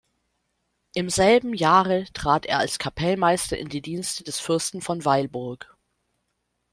[0.95, 5.77] Im selben Jahre trat er als Kapellmeister in die Dienste des Fürsten von Weilburg.